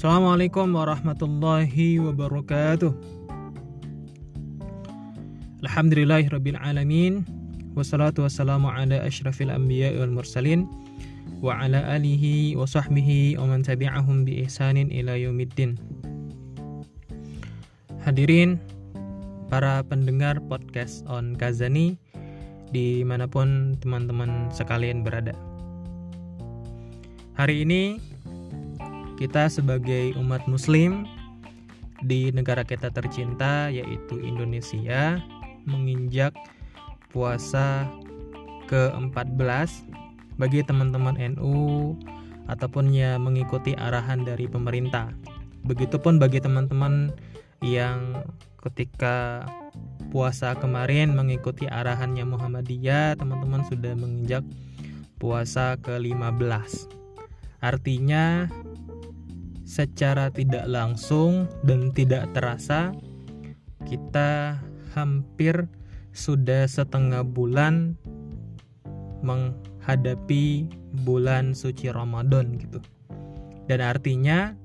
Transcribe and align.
Assalamualaikum 0.00 0.72
warahmatullahi 0.72 2.00
wabarakatuh. 2.00 2.88
Alhamdulillahirabbil 5.60 6.56
alamin 6.56 7.28
wassalatu 7.76 8.24
wassalamu 8.24 8.72
ala 8.72 8.96
asyrafil 9.04 9.52
anbiya 9.52 9.92
wal 10.00 10.08
mursalin 10.08 10.64
wa 11.44 11.52
ala 11.52 11.84
alihi 11.92 12.56
wa 12.56 12.64
sahbihi 12.64 13.36
wa 13.36 13.52
man 13.52 13.60
tabi'ahum 13.60 14.24
bi 14.24 14.40
ihsanin 14.40 14.88
ila 14.88 15.20
yaumiddin. 15.20 15.76
Hadirin 18.00 18.56
para 19.52 19.84
pendengar 19.84 20.40
podcast 20.48 21.04
on 21.12 21.36
Kazani 21.36 22.00
di 22.72 23.04
mana 23.04 23.28
pun 23.28 23.76
teman-teman 23.84 24.48
sekalian 24.48 25.04
berada. 25.04 25.36
Hari 27.36 27.68
ini 27.68 28.00
kita 29.20 29.52
sebagai 29.52 30.16
umat 30.16 30.48
muslim 30.48 31.04
di 32.00 32.32
negara 32.32 32.64
kita 32.64 32.88
tercinta 32.88 33.68
yaitu 33.68 34.16
Indonesia 34.16 35.20
menginjak 35.68 36.32
puasa 37.12 37.84
ke-14 38.72 39.84
bagi 40.40 40.64
teman-teman 40.64 41.20
NU 41.36 41.92
ataupun 42.48 42.96
ya 42.96 43.20
mengikuti 43.20 43.76
arahan 43.76 44.24
dari 44.24 44.48
pemerintah. 44.48 45.12
Begitupun 45.68 46.16
bagi 46.16 46.40
teman-teman 46.40 47.12
yang 47.60 48.24
ketika 48.64 49.44
puasa 50.08 50.56
kemarin 50.56 51.12
mengikuti 51.12 51.68
arahannya 51.68 52.24
Muhammadiyah, 52.24 53.20
teman-teman 53.20 53.68
sudah 53.68 53.92
menginjak 53.92 54.48
puasa 55.20 55.76
ke-15. 55.84 56.88
Artinya 57.60 58.48
secara 59.70 60.34
tidak 60.34 60.66
langsung 60.66 61.46
dan 61.62 61.94
tidak 61.94 62.26
terasa 62.34 62.90
kita 63.86 64.58
hampir 64.90 65.70
sudah 66.10 66.66
setengah 66.66 67.22
bulan 67.22 67.94
menghadapi 69.22 70.66
bulan 71.06 71.54
suci 71.54 71.86
Ramadan 71.94 72.58
gitu. 72.58 72.82
Dan 73.70 73.78
artinya 73.78 74.58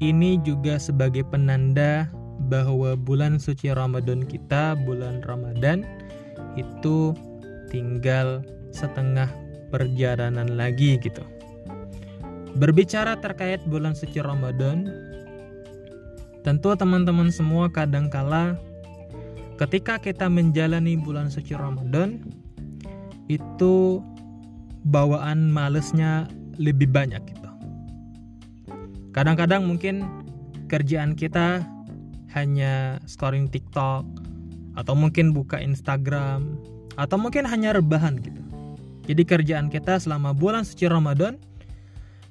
ini 0.00 0.40
juga 0.40 0.80
sebagai 0.80 1.28
penanda 1.28 2.08
bahwa 2.48 2.96
bulan 2.96 3.36
suci 3.36 3.68
Ramadan 3.68 4.24
kita, 4.24 4.78
bulan 4.80 5.20
Ramadan 5.28 5.84
itu 6.56 7.12
tinggal 7.68 8.40
setengah 8.72 9.28
perjalanan 9.68 10.56
lagi 10.56 10.96
gitu. 10.96 11.20
Berbicara 12.56 13.20
terkait 13.20 13.60
bulan 13.68 13.92
suci 13.92 14.22
Ramadan, 14.24 14.88
tentu 16.46 16.72
teman-teman 16.72 17.28
semua 17.28 17.68
kadangkala 17.68 18.56
ketika 19.58 19.98
kita 20.00 20.30
menjalani 20.30 20.96
bulan 20.96 21.28
suci 21.28 21.52
Ramadan 21.52 22.22
itu 23.28 24.00
bawaan 24.88 25.52
malesnya 25.52 26.30
lebih 26.56 26.88
banyak 26.88 27.20
gitu. 27.28 27.50
Kadang-kadang 29.12 29.66
mungkin 29.66 30.06
kerjaan 30.70 31.18
kita 31.18 31.66
hanya 32.32 33.02
scrolling 33.04 33.50
TikTok 33.50 34.06
atau 34.78 34.94
mungkin 34.94 35.34
buka 35.34 35.58
Instagram 35.58 36.54
atau 36.94 37.16
mungkin 37.18 37.44
hanya 37.44 37.74
rebahan 37.74 38.16
gitu. 38.22 38.40
Jadi 39.08 39.22
kerjaan 39.24 39.72
kita 39.72 39.98
selama 39.98 40.36
bulan 40.36 40.62
suci 40.62 40.86
Ramadan 40.86 41.40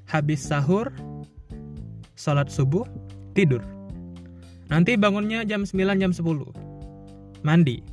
habis 0.07 0.39
sahur, 0.39 0.89
sholat 2.15 2.47
subuh, 2.47 2.87
tidur. 3.35 3.61
Nanti 4.71 4.95
bangunnya 4.95 5.43
jam 5.43 5.63
9, 5.63 5.99
jam 5.99 6.11
10. 6.11 7.43
Mandi. 7.43 7.83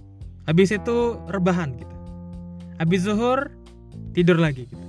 Habis 0.47 0.75
itu 0.75 1.19
rebahan 1.31 1.75
gitu. 1.79 1.95
Habis 2.79 3.07
zuhur, 3.07 3.51
tidur 4.15 4.39
lagi 4.39 4.67
gitu. 4.67 4.83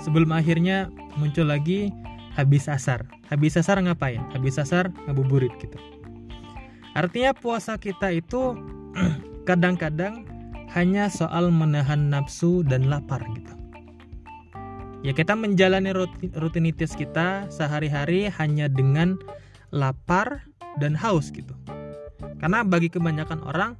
Sebelum 0.00 0.32
akhirnya 0.32 0.88
muncul 1.16 1.48
lagi 1.48 1.92
habis 2.36 2.68
asar. 2.68 3.04
Habis 3.28 3.60
asar 3.60 3.80
ngapain? 3.80 4.20
Habis 4.32 4.60
asar 4.60 4.92
ngabuburit 5.08 5.52
gitu. 5.60 5.76
Artinya 6.96 7.36
puasa 7.36 7.76
kita 7.76 8.12
itu 8.12 8.56
kadang-kadang 9.48 10.24
hanya 10.70 11.10
soal 11.10 11.50
menahan 11.50 12.12
nafsu 12.12 12.62
dan 12.62 12.86
lapar 12.86 13.22
gitu 13.34 13.59
ya 15.00 15.12
kita 15.16 15.32
menjalani 15.32 15.92
rutinitas 16.36 16.92
kita 16.92 17.48
sehari-hari 17.48 18.28
hanya 18.28 18.68
dengan 18.68 19.16
lapar 19.72 20.44
dan 20.78 20.92
haus 20.96 21.32
gitu. 21.32 21.52
Karena 22.40 22.64
bagi 22.64 22.88
kebanyakan 22.88 23.40
orang 23.44 23.72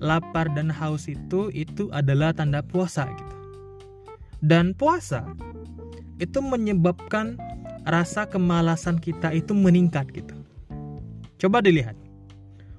lapar 0.00 0.48
dan 0.52 0.72
haus 0.72 1.08
itu 1.08 1.52
itu 1.52 1.88
adalah 1.92 2.32
tanda 2.32 2.60
puasa 2.64 3.08
gitu. 3.08 3.34
Dan 4.40 4.76
puasa 4.76 5.24
itu 6.20 6.40
menyebabkan 6.40 7.36
rasa 7.84 8.24
kemalasan 8.28 9.00
kita 9.00 9.32
itu 9.32 9.52
meningkat 9.52 10.08
gitu. 10.12 10.36
Coba 11.36 11.60
dilihat 11.60 11.96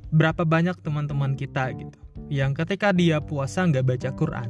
berapa 0.09 0.41
banyak 0.47 0.78
teman-teman 0.81 1.38
kita 1.38 1.69
gitu 1.78 2.00
yang 2.28 2.58
ketika 2.58 2.90
dia 2.90 3.22
puasa 3.22 3.66
nggak 3.66 3.85
baca 3.85 4.09
Quran. 4.18 4.50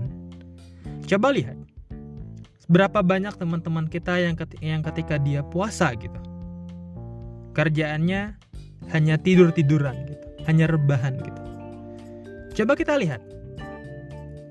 Coba 1.07 1.31
lihat 1.35 1.66
Berapa 2.67 2.99
banyak 2.99 3.39
teman-teman 3.39 3.87
kita 3.87 4.19
yang 4.19 4.35
ketika, 4.35 4.63
yang 4.63 4.81
ketika 4.83 5.15
dia 5.15 5.39
puasa 5.43 5.95
gitu. 5.95 6.19
Kerjaannya 7.55 8.35
hanya 8.91 9.15
tidur-tiduran 9.15 9.95
gitu, 10.07 10.27
hanya 10.45 10.67
rebahan 10.67 11.15
gitu. 11.19 11.41
Coba 12.63 12.75
kita 12.75 12.99
lihat. 12.99 13.23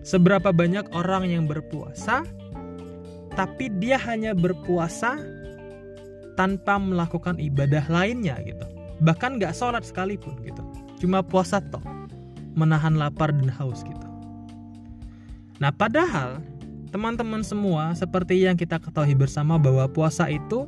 Seberapa 0.07 0.55
banyak 0.55 0.87
orang 0.95 1.27
yang 1.27 1.45
berpuasa 1.51 2.23
tapi 3.37 3.69
dia 3.83 4.01
hanya 4.01 4.33
berpuasa 4.33 5.21
tanpa 6.41 6.81
melakukan 6.81 7.37
ibadah 7.37 7.85
lainnya 7.93 8.41
gitu. 8.47 8.65
Bahkan 9.05 9.37
nggak 9.37 9.53
sholat 9.53 9.85
sekalipun 9.85 10.41
gitu. 10.41 10.65
Cuma 11.03 11.21
puasa 11.21 11.61
toh. 11.61 11.85
Menahan 12.57 12.97
lapar 12.97 13.37
dan 13.37 13.53
haus 13.53 13.85
gitu. 13.85 14.09
Nah 15.61 15.69
padahal 15.69 16.41
teman-teman 16.97 17.45
semua, 17.45 17.93
seperti 17.93 18.49
yang 18.49 18.57
kita 18.57 18.81
ketahui 18.81 19.13
bersama 19.13 19.61
bahwa 19.61 19.85
puasa 19.85 20.33
itu 20.33 20.65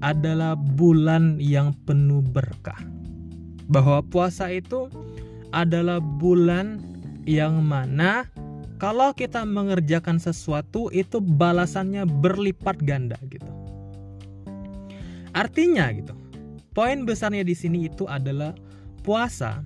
adalah 0.00 0.56
bulan 0.56 1.36
yang 1.36 1.76
penuh 1.84 2.24
berkah. 2.24 2.80
Bahwa 3.68 4.00
puasa 4.00 4.48
itu 4.48 4.88
adalah 5.52 6.00
bulan 6.00 6.80
yang 7.28 7.60
mana 7.60 8.24
kalau 8.80 9.12
kita 9.12 9.44
mengerjakan 9.44 10.16
sesuatu 10.16 10.88
itu 10.96 11.20
balasannya 11.20 12.08
berlipat 12.08 12.80
ganda 12.80 13.20
gitu. 13.28 13.52
Artinya 15.36 15.92
gitu. 15.92 16.16
Poin 16.72 17.04
besarnya 17.04 17.44
di 17.44 17.52
sini 17.52 17.84
itu 17.92 18.08
adalah 18.08 18.56
puasa 19.04 19.60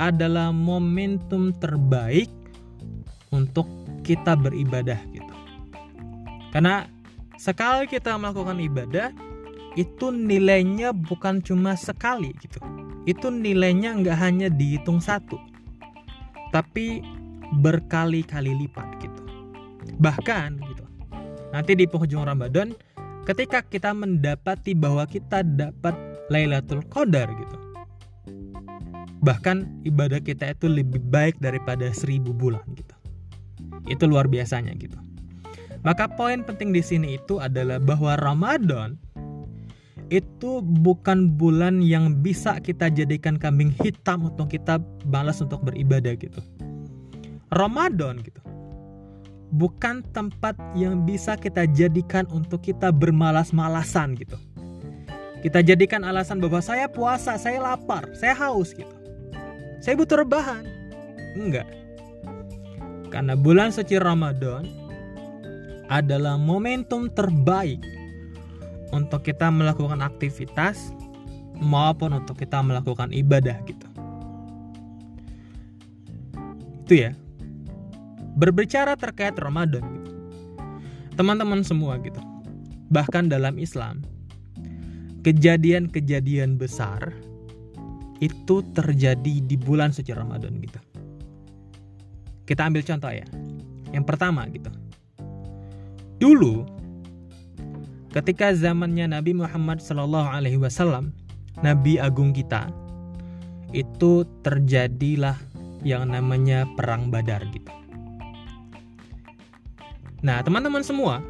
adalah 0.00 0.56
momentum 0.56 1.52
terbaik 1.52 2.32
untuk 3.28 3.68
kita 4.08 4.32
beribadah. 4.32 4.96
Karena 6.58 6.90
sekali 7.38 7.86
kita 7.86 8.18
melakukan 8.18 8.58
ibadah 8.58 9.14
itu 9.78 10.10
nilainya 10.10 10.90
bukan 10.90 11.38
cuma 11.38 11.78
sekali 11.78 12.34
gitu. 12.42 12.58
Itu 13.06 13.30
nilainya 13.30 13.94
nggak 13.94 14.18
hanya 14.18 14.50
dihitung 14.50 14.98
satu, 14.98 15.38
tapi 16.50 16.98
berkali-kali 17.62 18.58
lipat 18.66 18.90
gitu. 18.98 19.22
Bahkan 20.02 20.58
gitu. 20.66 20.82
Nanti 21.54 21.78
di 21.78 21.86
penghujung 21.86 22.26
Ramadan 22.26 22.74
ketika 23.22 23.62
kita 23.62 23.94
mendapati 23.94 24.74
bahwa 24.74 25.06
kita 25.06 25.46
dapat 25.46 25.94
Lailatul 26.26 26.82
Qadar 26.90 27.30
gitu. 27.38 27.56
Bahkan 29.22 29.86
ibadah 29.86 30.18
kita 30.18 30.50
itu 30.58 30.66
lebih 30.66 31.06
baik 31.06 31.38
daripada 31.38 31.86
seribu 31.94 32.34
bulan 32.34 32.66
gitu. 32.74 32.98
Itu 33.86 34.10
luar 34.10 34.26
biasanya 34.26 34.74
gitu. 34.74 34.98
Maka 35.86 36.10
poin 36.10 36.42
penting 36.42 36.74
di 36.74 36.82
sini 36.82 37.18
itu 37.18 37.38
adalah 37.38 37.78
bahwa 37.78 38.18
Ramadan 38.18 38.98
itu 40.08 40.64
bukan 40.64 41.36
bulan 41.36 41.84
yang 41.84 42.24
bisa 42.24 42.56
kita 42.58 42.88
jadikan 42.88 43.36
kambing 43.36 43.70
hitam 43.84 44.24
untuk 44.24 44.50
kita 44.50 44.80
balas 45.06 45.44
untuk 45.44 45.60
beribadah 45.62 46.16
gitu. 46.16 46.40
Ramadan 47.52 48.20
gitu. 48.24 48.40
Bukan 49.48 50.04
tempat 50.12 50.56
yang 50.76 51.08
bisa 51.08 51.36
kita 51.36 51.64
jadikan 51.72 52.28
untuk 52.28 52.60
kita 52.64 52.92
bermalas-malasan 52.92 54.16
gitu. 54.16 54.36
Kita 55.40 55.62
jadikan 55.62 56.04
alasan 56.04 56.42
bahwa 56.42 56.60
saya 56.60 56.90
puasa, 56.90 57.38
saya 57.40 57.62
lapar, 57.62 58.04
saya 58.18 58.36
haus 58.36 58.74
gitu. 58.74 58.92
Saya 59.80 59.94
butuh 59.94 60.20
rebahan. 60.20 60.66
Enggak 61.38 61.78
karena 63.08 63.34
bulan 63.34 63.72
suci 63.72 63.96
Ramadan 63.96 64.68
adalah 65.88 66.36
momentum 66.36 67.08
terbaik 67.12 67.80
untuk 68.92 69.24
kita 69.24 69.48
melakukan 69.52 70.00
aktivitas 70.00 70.92
maupun 71.58 72.14
untuk 72.22 72.38
kita 72.38 72.60
melakukan 72.62 73.12
ibadah 73.12 73.56
gitu. 73.66 73.88
Itu 76.86 76.94
ya. 77.08 77.12
Berbicara 78.38 78.94
terkait 78.94 79.34
Ramadan 79.34 79.82
gitu. 79.82 80.10
Teman-teman 81.18 81.66
semua 81.66 81.98
gitu. 82.00 82.22
Bahkan 82.88 83.28
dalam 83.28 83.58
Islam 83.58 84.00
kejadian-kejadian 85.26 86.56
besar 86.56 87.12
itu 88.22 88.62
terjadi 88.72 89.34
di 89.42 89.56
bulan 89.58 89.90
suci 89.90 90.14
Ramadan 90.14 90.62
gitu. 90.62 90.78
Kita 92.46 92.64
ambil 92.64 92.86
contoh 92.86 93.12
ya. 93.12 93.26
Yang 93.92 94.04
pertama 94.08 94.46
gitu. 94.48 94.70
Dulu 96.18 96.66
ketika 98.10 98.50
zamannya 98.50 99.06
Nabi 99.06 99.36
Muhammad 99.38 99.78
Shallallahu 99.78 100.28
Alaihi 100.28 100.58
Wasallam, 100.58 101.14
Nabi 101.62 101.98
Agung 101.98 102.34
kita, 102.34 102.70
itu 103.70 104.26
terjadilah 104.42 105.38
yang 105.86 106.10
namanya 106.10 106.66
perang 106.74 107.14
Badar 107.14 107.46
gitu. 107.54 107.70
Nah 110.26 110.42
teman-teman 110.42 110.82
semua, 110.82 111.22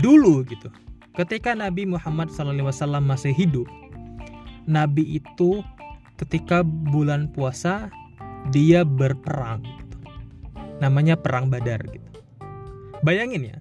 dulu 0.00 0.40
gitu, 0.48 0.72
ketika 1.12 1.52
Nabi 1.52 1.84
Muhammad 1.84 2.32
SAW 2.32 3.04
masih 3.04 3.36
hidup, 3.36 3.68
Nabi 4.64 5.20
itu 5.20 5.60
ketika 6.16 6.64
bulan 6.64 7.28
puasa 7.28 7.92
dia 8.48 8.86
berperang, 8.88 9.60
gitu. 9.60 9.96
namanya 10.80 11.20
perang 11.20 11.52
Badar 11.52 11.84
gitu. 11.92 12.07
Bayangin 13.02 13.54
ya, 13.54 13.58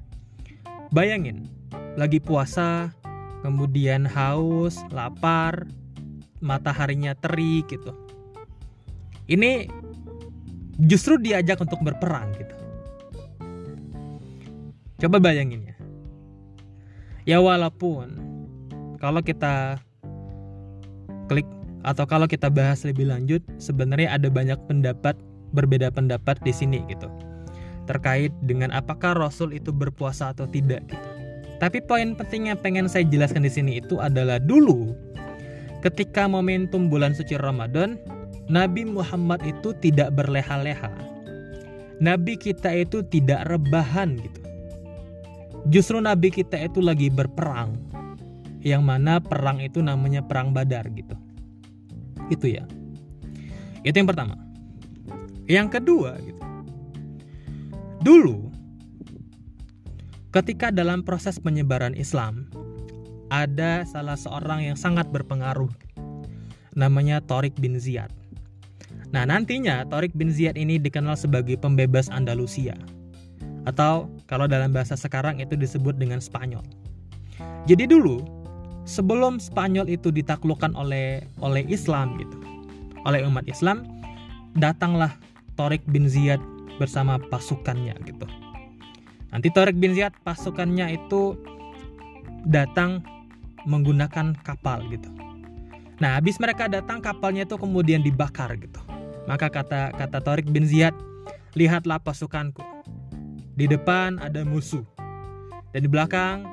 bayangin 0.90 1.46
lagi 1.94 2.18
puasa, 2.18 2.90
kemudian 3.46 4.06
haus, 4.06 4.82
lapar, 4.90 5.70
mataharinya 6.42 7.14
terik 7.18 7.70
gitu 7.70 7.94
ini 9.28 9.68
justru 10.88 11.20
diajak 11.20 11.60
untuk 11.60 11.84
berperang 11.84 12.32
gitu. 12.40 12.56
Coba 14.98 15.22
bayangin 15.22 15.68
ya. 15.68 15.78
Ya 17.28 17.38
walaupun 17.44 18.16
kalau 18.98 19.20
kita 19.20 19.78
klik 21.28 21.46
atau 21.84 22.08
kalau 22.08 22.26
kita 22.26 22.48
bahas 22.48 22.88
lebih 22.88 23.12
lanjut, 23.12 23.44
sebenarnya 23.60 24.16
ada 24.16 24.32
banyak 24.32 24.58
pendapat 24.66 25.20
berbeda 25.52 25.92
pendapat 25.92 26.40
di 26.42 26.56
sini 26.56 26.82
gitu. 26.88 27.12
Terkait 27.88 28.36
dengan 28.44 28.76
apakah 28.76 29.16
Rasul 29.16 29.56
itu 29.56 29.72
berpuasa 29.72 30.36
atau 30.36 30.44
tidak 30.46 30.84
gitu. 30.92 31.08
Tapi 31.58 31.82
poin 31.82 32.14
penting 32.14 32.54
yang 32.54 32.60
pengen 32.62 32.86
saya 32.86 33.08
jelaskan 33.08 33.42
di 33.42 33.50
sini 33.50 33.82
itu 33.82 33.98
adalah 33.98 34.38
dulu 34.38 34.94
ketika 35.82 36.30
momentum 36.30 36.86
bulan 36.86 37.18
suci 37.18 37.34
Ramadan 37.40 37.98
Nabi 38.48 38.88
Muhammad 38.88 39.44
itu 39.44 39.76
tidak 39.84 40.16
berleha-leha. 40.16 40.88
Nabi 41.98 42.38
kita 42.38 42.72
itu 42.78 43.04
tidak 43.10 43.50
rebahan 43.50 44.16
gitu. 44.22 44.42
Justru 45.68 46.00
Nabi 46.00 46.32
kita 46.32 46.56
itu 46.56 46.80
lagi 46.80 47.12
berperang. 47.12 47.76
Yang 48.64 48.84
mana 48.88 49.20
perang 49.20 49.60
itu 49.60 49.84
namanya 49.84 50.24
perang 50.24 50.56
Badar 50.56 50.88
gitu. 50.96 51.18
Itu 52.32 52.48
ya. 52.48 52.64
Itu 53.84 54.00
yang 54.00 54.08
pertama. 54.08 54.40
Yang 55.50 55.68
kedua 55.80 56.16
gitu. 56.24 56.47
Dulu 58.02 58.54
ketika 60.36 60.70
dalam 60.70 61.02
proses 61.02 61.42
penyebaran 61.42 61.98
Islam 61.98 62.46
ada 63.34 63.84
salah 63.90 64.16
seorang 64.16 64.70
yang 64.70 64.78
sangat 64.78 65.10
berpengaruh 65.10 65.72
namanya 66.78 67.18
Torik 67.26 67.58
bin 67.58 67.76
Ziyad. 67.82 68.14
Nah, 69.10 69.26
nantinya 69.26 69.82
Torik 69.90 70.14
bin 70.14 70.30
Ziyad 70.30 70.60
ini 70.60 70.78
dikenal 70.78 71.18
sebagai 71.18 71.58
pembebas 71.58 72.12
Andalusia. 72.14 72.78
Atau 73.66 74.14
kalau 74.30 74.46
dalam 74.48 74.72
bahasa 74.72 74.94
sekarang 74.96 75.42
itu 75.42 75.58
disebut 75.58 75.98
dengan 75.98 76.22
Spanyol. 76.22 76.64
Jadi 77.68 77.90
dulu 77.90 78.24
sebelum 78.88 79.42
Spanyol 79.42 79.92
itu 79.92 80.14
ditaklukkan 80.14 80.72
oleh 80.78 81.26
oleh 81.42 81.66
Islam 81.68 82.16
gitu. 82.22 82.38
Oleh 83.04 83.26
umat 83.28 83.44
Islam, 83.50 83.84
datanglah 84.56 85.12
Torik 85.60 85.84
bin 85.90 86.08
Ziyad 86.08 86.40
bersama 86.78 87.18
pasukannya 87.18 87.94
gitu. 88.06 88.26
Nanti 89.34 89.52
Torik 89.52 89.76
bin 89.76 89.92
Ziyad 89.92 90.16
pasukannya 90.24 90.96
itu 90.96 91.36
datang 92.48 93.04
menggunakan 93.68 94.38
kapal 94.46 94.88
gitu. 94.88 95.12
Nah, 96.00 96.16
habis 96.16 96.40
mereka 96.40 96.70
datang 96.72 97.04
kapalnya 97.04 97.44
itu 97.44 97.60
kemudian 97.60 98.06
dibakar 98.06 98.56
gitu. 98.56 98.80
Maka 99.28 99.52
kata 99.52 99.92
kata 99.98 100.24
Torik 100.24 100.48
bin 100.48 100.64
Ziyad, 100.64 100.96
lihatlah 101.58 102.00
pasukanku. 102.00 102.64
Di 103.58 103.68
depan 103.68 104.22
ada 104.24 104.46
musuh. 104.48 104.86
Dan 105.76 105.84
di 105.84 105.90
belakang 105.92 106.48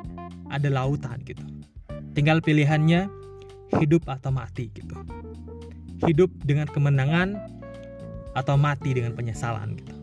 ada 0.51 0.69
lautan 0.73 1.23
gitu. 1.23 1.45
Tinggal 2.19 2.43
pilihannya 2.43 3.07
hidup 3.79 4.11
atau 4.11 4.35
mati 4.35 4.73
gitu. 4.75 4.99
Hidup 6.03 6.33
dengan 6.43 6.67
kemenangan 6.67 7.39
atau 8.35 8.59
mati 8.59 8.91
dengan 8.91 9.15
penyesalan 9.15 9.79
gitu. 9.79 9.94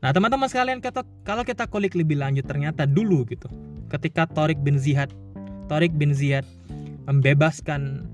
Nah 0.00 0.16
teman-teman 0.16 0.48
sekalian 0.48 0.80
kata, 0.80 1.04
kalau 1.28 1.44
kita 1.44 1.68
kulik 1.68 1.92
lebih 1.92 2.16
lanjut 2.16 2.48
ternyata 2.48 2.88
dulu 2.88 3.28
gitu 3.28 3.52
ketika 3.92 4.24
Torik 4.24 4.56
bin 4.64 4.80
Ziyad 4.80 5.12
Torik 5.68 5.92
bin 5.92 6.16
Ziyad 6.16 6.46
membebaskan 7.04 8.08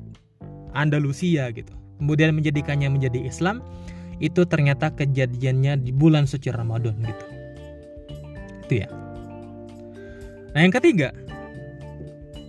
Andalusia 0.75 1.47
gitu 1.55 1.71
kemudian 2.03 2.35
menjadikannya 2.35 2.91
menjadi 2.91 3.23
Islam 3.23 3.62
itu 4.19 4.49
ternyata 4.49 4.91
kejadiannya 4.97 5.77
di 5.85 5.93
bulan 5.93 6.25
suci 6.25 6.49
Ramadan 6.49 6.97
gitu. 7.05 7.25
Itu 8.65 8.75
ya. 8.81 8.88
Nah 10.56 10.61
yang 10.65 10.73
ketiga 10.73 11.12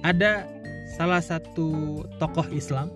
ada 0.01 0.47
salah 0.95 1.19
satu 1.19 2.01
tokoh 2.17 2.47
Islam 2.55 2.87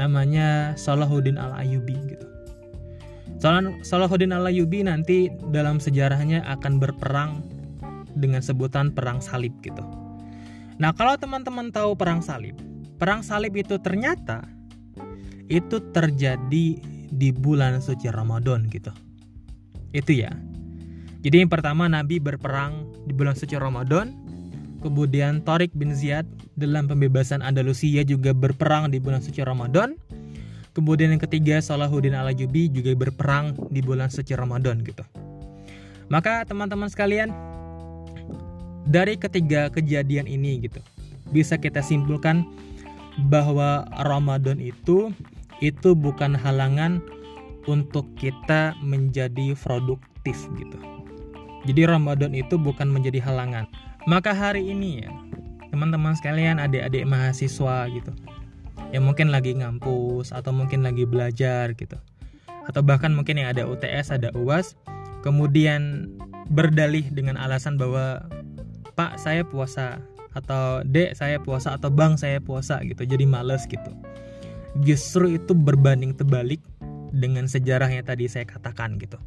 namanya 0.00 0.72
Salahuddin 0.80 1.36
Al 1.36 1.52
Ayyubi 1.52 2.16
gitu 2.16 2.31
Salahuddin 3.40 4.34
Al 4.34 4.50
Ayyubi 4.50 4.84
nanti 4.84 5.32
dalam 5.54 5.80
sejarahnya 5.80 6.44
akan 6.58 6.82
berperang 6.82 7.46
dengan 8.12 8.44
sebutan 8.44 8.92
perang 8.92 9.22
salib 9.22 9.54
gitu 9.64 9.82
nah 10.76 10.92
kalau 10.92 11.14
teman-teman 11.16 11.70
tahu 11.70 11.94
perang 11.94 12.20
salib 12.20 12.58
perang 13.00 13.22
salib 13.22 13.54
itu 13.56 13.80
ternyata 13.80 14.44
itu 15.52 15.84
terjadi 15.92 16.66
di 17.12 17.28
bulan 17.28 17.84
suci 17.84 18.08
Ramadan 18.08 18.72
gitu. 18.72 18.88
Itu 19.92 20.16
ya. 20.16 20.32
Jadi 21.22 21.44
yang 21.44 21.52
pertama 21.52 21.86
Nabi 21.86 22.16
berperang 22.18 22.88
di 23.04 23.12
bulan 23.12 23.36
suci 23.36 23.54
Ramadan. 23.60 24.16
Kemudian 24.82 25.46
Torik 25.46 25.70
bin 25.78 25.94
Ziyad 25.94 26.26
dalam 26.58 26.90
pembebasan 26.90 27.38
Andalusia 27.38 28.02
juga 28.02 28.34
berperang 28.34 28.90
di 28.90 28.98
bulan 28.98 29.22
suci 29.22 29.44
Ramadan. 29.44 29.94
Kemudian 30.72 31.12
yang 31.12 31.20
ketiga 31.20 31.60
Salahuddin 31.60 32.16
al 32.16 32.32
juga 32.32 32.90
berperang 32.96 33.52
di 33.68 33.84
bulan 33.84 34.08
suci 34.08 34.32
Ramadan 34.32 34.80
gitu. 34.80 35.04
Maka 36.08 36.48
teman-teman 36.48 36.88
sekalian 36.88 37.32
dari 38.88 39.16
ketiga 39.20 39.68
kejadian 39.68 40.26
ini 40.26 40.64
gitu 40.64 40.80
bisa 41.32 41.56
kita 41.56 41.80
simpulkan 41.80 42.44
bahwa 43.28 43.84
Ramadan 44.04 44.60
itu 44.60 45.12
itu 45.62 45.94
bukan 45.94 46.34
halangan 46.34 46.98
untuk 47.70 48.08
kita 48.18 48.74
menjadi 48.82 49.54
produktif 49.54 50.36
gitu. 50.58 50.78
Jadi 51.62 51.86
Ramadan 51.86 52.34
itu 52.34 52.58
bukan 52.58 52.90
menjadi 52.90 53.22
halangan. 53.22 53.70
Maka 54.10 54.34
hari 54.34 54.66
ini 54.66 55.06
ya, 55.06 55.10
teman-teman 55.70 56.18
sekalian, 56.18 56.58
adik-adik 56.58 57.06
mahasiswa 57.06 57.86
gitu. 57.94 58.10
Yang 58.92 59.04
mungkin 59.08 59.28
lagi 59.32 59.56
ngampus 59.56 60.36
atau 60.36 60.52
mungkin 60.52 60.84
lagi 60.84 61.08
belajar 61.08 61.72
gitu. 61.74 61.96
Atau 62.68 62.84
bahkan 62.84 63.10
mungkin 63.16 63.40
yang 63.40 63.50
ada 63.50 63.66
UTS, 63.66 64.12
ada 64.14 64.28
UAS, 64.36 64.78
kemudian 65.24 66.12
berdalih 66.52 67.08
dengan 67.10 67.40
alasan 67.40 67.80
bahwa 67.80 68.22
Pak 68.92 69.16
saya 69.16 69.42
puasa 69.42 69.98
atau 70.36 70.84
Dek 70.84 71.16
saya 71.16 71.40
puasa 71.40 71.74
atau 71.74 71.88
Bang 71.88 72.20
saya 72.20 72.38
puasa 72.38 72.78
gitu. 72.84 73.02
Jadi 73.02 73.24
males 73.24 73.64
gitu 73.66 73.90
justru 74.80 75.36
itu 75.36 75.52
berbanding 75.52 76.16
terbalik 76.16 76.60
dengan 77.12 77.44
sejarah 77.44 77.92
yang 77.92 78.08
tadi 78.08 78.24
saya 78.24 78.48
katakan 78.48 78.96
gitu. 78.96 79.20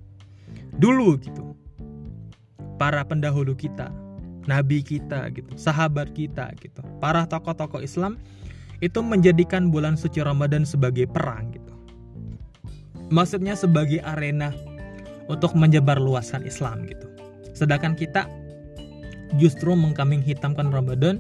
Dulu 0.82 1.22
gitu, 1.22 1.54
para 2.82 3.06
pendahulu 3.06 3.54
kita, 3.54 3.94
nabi 4.50 4.82
kita 4.82 5.30
gitu, 5.38 5.54
sahabat 5.54 6.10
kita 6.18 6.50
gitu, 6.58 6.82
para 6.98 7.30
tokoh-tokoh 7.30 7.86
Islam 7.86 8.18
itu 8.86 9.02
menjadikan 9.02 9.74
bulan 9.74 9.98
suci 9.98 10.22
Ramadan 10.22 10.62
sebagai 10.62 11.10
perang 11.10 11.50
gitu. 11.50 11.74
Maksudnya 13.10 13.58
sebagai 13.58 14.06
arena 14.06 14.54
untuk 15.26 15.58
menyebar 15.58 15.98
luaskan 15.98 16.46
Islam 16.46 16.86
gitu. 16.86 17.10
Sedangkan 17.58 17.98
kita 17.98 18.30
justru 19.42 19.74
mengkambing 19.74 20.22
hitamkan 20.22 20.70
Ramadan 20.70 21.18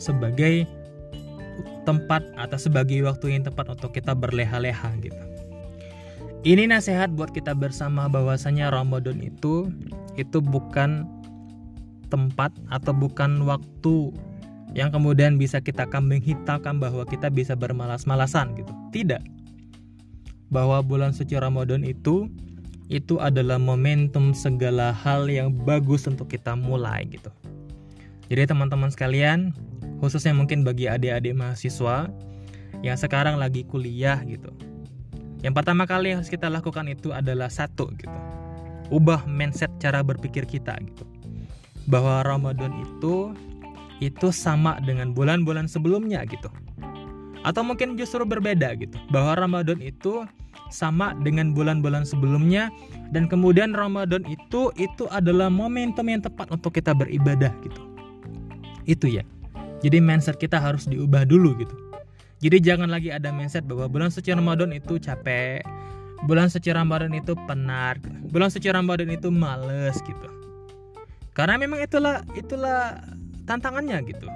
sebagai 0.00 0.64
tempat 1.84 2.24
atau 2.40 2.58
sebagai 2.58 3.04
waktu 3.04 3.36
yang 3.36 3.44
tepat 3.44 3.76
untuk 3.76 3.92
kita 3.92 4.16
berleha-leha 4.16 4.90
gitu. 5.04 5.22
Ini 6.46 6.70
nasihat 6.70 7.12
buat 7.12 7.34
kita 7.34 7.52
bersama 7.58 8.06
bahwasanya 8.06 8.70
Ramadan 8.70 9.18
itu 9.20 9.70
itu 10.16 10.38
bukan 10.38 11.04
tempat 12.06 12.54
atau 12.70 12.94
bukan 12.94 13.42
waktu 13.44 14.14
yang 14.76 14.92
kemudian 14.92 15.40
bisa 15.40 15.64
kita 15.64 15.88
kambing 15.88 16.20
hitamkan 16.20 16.76
bahwa 16.76 17.08
kita 17.08 17.32
bisa 17.32 17.56
bermalas-malasan 17.56 18.52
gitu. 18.60 18.68
Tidak. 18.92 19.24
Bahwa 20.52 20.84
bulan 20.84 21.16
suci 21.16 21.32
Ramadan 21.40 21.80
itu 21.80 22.28
itu 22.92 23.16
adalah 23.18 23.56
momentum 23.56 24.36
segala 24.36 24.92
hal 24.92 25.26
yang 25.32 25.50
bagus 25.50 26.04
untuk 26.04 26.28
kita 26.28 26.52
mulai 26.54 27.08
gitu. 27.08 27.32
Jadi 28.28 28.52
teman-teman 28.52 28.92
sekalian, 28.92 29.56
khususnya 29.98 30.36
mungkin 30.36 30.62
bagi 30.62 30.86
adik-adik 30.92 31.32
mahasiswa 31.34 32.12
yang 32.84 33.00
sekarang 33.00 33.40
lagi 33.40 33.64
kuliah 33.64 34.20
gitu. 34.28 34.52
Yang 35.40 35.54
pertama 35.56 35.88
kali 35.88 36.12
yang 36.12 36.20
harus 36.20 36.30
kita 36.30 36.52
lakukan 36.52 36.84
itu 36.86 37.16
adalah 37.16 37.48
satu 37.48 37.90
gitu. 37.96 38.18
Ubah 38.92 39.24
mindset 39.26 39.72
cara 39.80 40.04
berpikir 40.04 40.46
kita 40.46 40.76
gitu. 40.84 41.08
Bahwa 41.88 42.22
Ramadan 42.22 42.70
itu 42.82 43.34
itu 44.00 44.28
sama 44.32 44.78
dengan 44.84 45.16
bulan-bulan 45.16 45.70
sebelumnya 45.70 46.24
gitu. 46.28 46.52
Atau 47.46 47.62
mungkin 47.62 47.94
justru 47.94 48.26
berbeda 48.26 48.74
gitu. 48.76 48.96
Bahwa 49.08 49.38
Ramadan 49.38 49.78
itu 49.78 50.26
sama 50.68 51.14
dengan 51.22 51.54
bulan-bulan 51.54 52.02
sebelumnya 52.02 52.72
dan 53.14 53.30
kemudian 53.30 53.70
Ramadan 53.70 54.26
itu 54.26 54.74
itu 54.74 55.06
adalah 55.14 55.46
momentum 55.46 56.10
yang 56.10 56.22
tepat 56.24 56.50
untuk 56.50 56.74
kita 56.74 56.90
beribadah 56.90 57.54
gitu. 57.62 57.80
Itu 58.86 59.06
ya. 59.06 59.22
Jadi 59.84 60.02
mindset 60.02 60.40
kita 60.40 60.58
harus 60.58 60.88
diubah 60.90 61.28
dulu 61.28 61.54
gitu. 61.60 61.76
Jadi 62.42 62.60
jangan 62.60 62.92
lagi 62.92 63.08
ada 63.08 63.32
mindset 63.32 63.64
bahwa 63.64 63.88
bulan 63.88 64.12
suci 64.12 64.34
Ramadan 64.34 64.74
itu 64.74 65.00
capek, 65.00 65.64
bulan 66.28 66.52
suci 66.52 66.68
Ramadan 66.72 67.12
itu 67.16 67.32
penat, 67.48 68.00
bulan 68.28 68.52
suci 68.52 68.68
Ramadan 68.68 69.08
itu 69.08 69.28
males 69.32 69.96
gitu. 70.04 70.28
Karena 71.36 71.60
memang 71.60 71.80
itulah 71.84 72.24
itulah 72.32 72.96
tantangannya 73.46 74.02
gitu. 74.04 74.28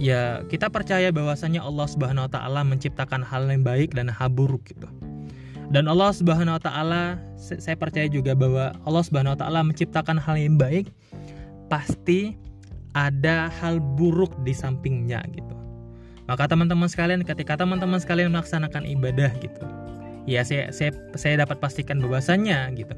Ya, 0.00 0.42
kita 0.48 0.72
percaya 0.72 1.12
bahwasanya 1.12 1.60
Allah 1.60 1.84
Subhanahu 1.84 2.24
wa 2.24 2.32
taala 2.32 2.64
menciptakan 2.64 3.20
hal 3.20 3.46
yang 3.52 3.60
baik 3.62 3.92
dan 3.92 4.08
hal 4.08 4.32
buruk 4.32 4.64
gitu. 4.68 4.88
Dan 5.70 5.86
Allah 5.86 6.10
Subhanahu 6.10 6.58
wa 6.58 6.62
taala 6.62 7.02
saya 7.38 7.76
percaya 7.78 8.10
juga 8.10 8.34
bahwa 8.34 8.74
Allah 8.82 9.02
Subhanahu 9.06 9.36
wa 9.36 9.40
taala 9.40 9.60
menciptakan 9.62 10.18
hal 10.18 10.34
yang 10.34 10.58
baik 10.58 10.90
pasti 11.70 12.34
ada 12.98 13.46
hal 13.62 13.78
buruk 13.78 14.34
di 14.42 14.50
sampingnya 14.50 15.22
gitu. 15.30 15.54
Maka 16.26 16.50
teman-teman 16.50 16.90
sekalian 16.90 17.22
ketika 17.22 17.54
teman-teman 17.58 18.02
sekalian 18.02 18.34
melaksanakan 18.34 18.86
ibadah 18.86 19.30
gitu. 19.38 19.62
Ya 20.26 20.42
saya 20.42 20.70
saya 20.74 20.90
saya 21.14 21.42
dapat 21.42 21.62
pastikan 21.62 22.02
bahwasanya 22.02 22.70
gitu. 22.74 22.94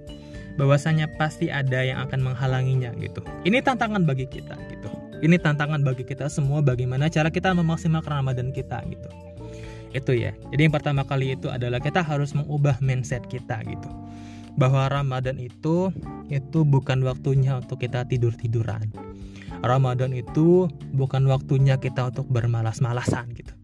Bahwasanya 0.61 1.09
pasti 1.17 1.49
ada 1.49 1.81
yang 1.81 2.03
akan 2.05 2.33
menghalanginya 2.33 2.93
gitu. 3.01 3.25
Ini 3.49 3.65
tantangan 3.65 4.05
bagi 4.05 4.29
kita 4.29 4.57
gitu. 4.69 4.89
Ini 5.23 5.39
tantangan 5.39 5.87
bagi 5.87 6.03
kita 6.03 6.27
semua 6.27 6.61
bagaimana 6.61 7.07
cara 7.07 7.31
kita 7.31 7.55
memaksimalkan 7.55 8.23
Ramadan 8.23 8.51
kita 8.51 8.83
gitu. 8.91 9.09
Itu 9.93 10.13
ya. 10.17 10.35
Jadi 10.51 10.61
yang 10.69 10.75
pertama 10.75 11.07
kali 11.07 11.39
itu 11.39 11.49
adalah 11.49 11.79
kita 11.79 12.03
harus 12.03 12.35
mengubah 12.37 12.77
mindset 12.83 13.25
kita 13.31 13.63
gitu. 13.65 13.89
Bahwa 14.59 14.89
Ramadan 14.91 15.41
itu 15.41 15.89
itu 16.29 16.65
bukan 16.67 17.01
waktunya 17.07 17.57
untuk 17.61 17.81
kita 17.81 18.05
tidur-tiduran 18.05 18.93
Ramadan 19.63 20.11
itu 20.11 20.67
bukan 20.91 21.29
waktunya 21.31 21.79
kita 21.79 22.11
untuk 22.11 22.27
bermalas-malasan 22.27 23.31
gitu. 23.37 23.55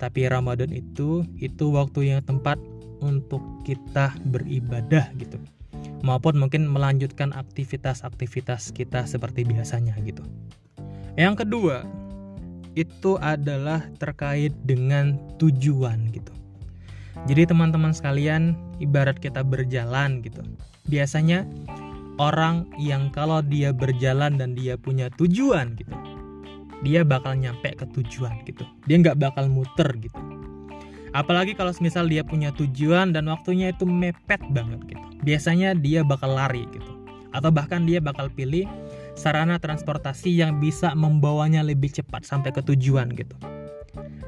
Tapi 0.00 0.30
Ramadan 0.30 0.72
itu 0.72 1.26
itu 1.36 1.64
waktu 1.74 2.14
yang 2.14 2.22
tempat 2.24 2.56
untuk 3.04 3.42
kita 3.68 4.16
beribadah 4.24 5.12
gitu. 5.20 5.36
Maupun 6.02 6.38
mungkin 6.38 6.66
melanjutkan 6.66 7.30
aktivitas-aktivitas 7.30 8.74
kita 8.74 9.06
seperti 9.06 9.46
biasanya 9.46 9.94
gitu. 10.02 10.26
Yang 11.14 11.46
kedua, 11.46 11.86
itu 12.74 13.18
adalah 13.22 13.86
terkait 14.02 14.50
dengan 14.66 15.14
tujuan 15.38 16.10
gitu. 16.10 16.34
Jadi 17.30 17.46
teman-teman 17.46 17.94
sekalian, 17.94 18.58
ibarat 18.82 19.22
kita 19.22 19.46
berjalan 19.46 20.24
gitu. 20.26 20.42
Biasanya 20.90 21.46
orang 22.20 22.68
yang 22.76 23.08
kalau 23.08 23.40
dia 23.40 23.72
berjalan 23.72 24.36
dan 24.36 24.52
dia 24.52 24.76
punya 24.76 25.08
tujuan 25.16 25.78
gitu 25.78 25.94
dia 26.82 27.06
bakal 27.06 27.38
nyampe 27.38 27.72
ke 27.72 27.86
tujuan 27.98 28.42
gitu 28.44 28.66
dia 28.84 28.96
nggak 29.00 29.18
bakal 29.18 29.46
muter 29.48 29.88
gitu 29.96 30.18
apalagi 31.12 31.56
kalau 31.56 31.72
misal 31.80 32.08
dia 32.08 32.24
punya 32.24 32.52
tujuan 32.56 33.12
dan 33.12 33.28
waktunya 33.28 33.72
itu 33.72 33.88
mepet 33.88 34.40
banget 34.52 34.80
gitu 34.92 35.04
biasanya 35.24 35.76
dia 35.76 36.04
bakal 36.04 36.32
lari 36.34 36.66
gitu 36.72 36.92
atau 37.32 37.48
bahkan 37.48 37.88
dia 37.88 38.00
bakal 38.00 38.28
pilih 38.28 38.68
sarana 39.16 39.56
transportasi 39.56 40.32
yang 40.32 40.60
bisa 40.60 40.92
membawanya 40.92 41.64
lebih 41.64 41.88
cepat 41.92 42.24
sampai 42.24 42.52
ke 42.52 42.60
tujuan 42.64 43.12
gitu 43.16 43.36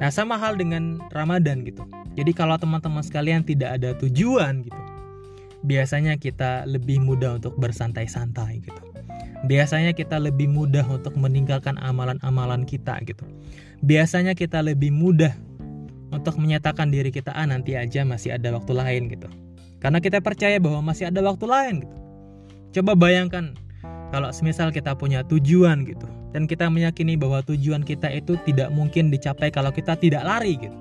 nah 0.00 0.08
sama 0.08 0.36
hal 0.36 0.56
dengan 0.56 1.00
Ramadan 1.12 1.64
gitu 1.64 1.84
jadi 2.14 2.30
kalau 2.32 2.56
teman-teman 2.56 3.02
sekalian 3.02 3.42
tidak 3.42 3.80
ada 3.80 3.92
tujuan 3.98 4.64
gitu 4.64 4.84
biasanya 5.64 6.20
kita 6.20 6.68
lebih 6.68 7.00
mudah 7.00 7.40
untuk 7.40 7.56
bersantai-santai 7.56 8.60
gitu. 8.60 8.82
Biasanya 9.44 9.92
kita 9.96 10.20
lebih 10.20 10.48
mudah 10.48 10.84
untuk 10.88 11.16
meninggalkan 11.16 11.80
amalan-amalan 11.80 12.68
kita 12.68 13.00
gitu. 13.04 13.24
Biasanya 13.84 14.36
kita 14.36 14.60
lebih 14.64 14.92
mudah 14.92 15.32
untuk 16.14 16.38
menyatakan 16.38 16.94
diri 16.94 17.10
kita 17.10 17.34
ah 17.34 17.44
nanti 17.44 17.74
aja 17.74 18.06
masih 18.06 18.38
ada 18.38 18.54
waktu 18.54 18.72
lain 18.72 19.10
gitu. 19.10 19.26
Karena 19.82 19.98
kita 19.98 20.22
percaya 20.22 20.56
bahwa 20.62 20.80
masih 20.94 21.10
ada 21.10 21.20
waktu 21.20 21.44
lain 21.44 21.74
gitu. 21.82 21.96
Coba 22.80 22.94
bayangkan 22.94 23.58
kalau 24.14 24.30
semisal 24.30 24.70
kita 24.70 24.94
punya 24.94 25.26
tujuan 25.26 25.82
gitu 25.84 26.06
dan 26.30 26.46
kita 26.46 26.70
meyakini 26.70 27.18
bahwa 27.18 27.42
tujuan 27.42 27.82
kita 27.82 28.10
itu 28.14 28.38
tidak 28.46 28.70
mungkin 28.70 29.10
dicapai 29.10 29.50
kalau 29.50 29.74
kita 29.74 29.98
tidak 29.98 30.22
lari 30.22 30.56
gitu. 30.56 30.78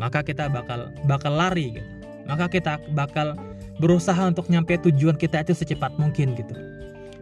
Maka 0.00 0.24
kita 0.24 0.48
bakal 0.48 0.88
bakal 1.04 1.36
lari 1.36 1.76
gitu 1.76 2.00
maka 2.30 2.46
kita 2.46 2.78
bakal 2.94 3.34
berusaha 3.82 4.22
untuk 4.22 4.46
nyampe 4.46 4.78
tujuan 4.78 5.18
kita 5.18 5.42
itu 5.42 5.50
secepat 5.50 5.98
mungkin 5.98 6.38
gitu. 6.38 6.54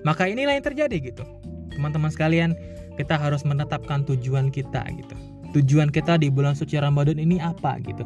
Maka 0.04 0.28
inilah 0.28 0.52
yang 0.52 0.66
terjadi 0.68 0.96
gitu. 1.00 1.24
Teman-teman 1.72 2.12
sekalian, 2.12 2.52
kita 3.00 3.16
harus 3.16 3.40
menetapkan 3.48 4.04
tujuan 4.04 4.52
kita 4.52 4.84
gitu. 4.92 5.16
Tujuan 5.56 5.88
kita 5.88 6.20
di 6.20 6.28
bulan 6.28 6.52
suci 6.52 6.76
Ramadan 6.76 7.16
ini 7.16 7.40
apa 7.40 7.80
gitu. 7.80 8.04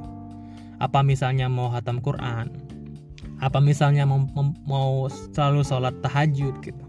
Apa 0.78 1.02
misalnya 1.02 1.46
mau 1.46 1.70
hatam 1.70 1.98
Quran? 1.98 2.50
Apa 3.42 3.58
misalnya 3.58 4.06
mau, 4.06 4.22
mau 4.66 5.10
selalu 5.10 5.66
sholat 5.66 5.94
tahajud 6.02 6.62
gitu. 6.62 6.84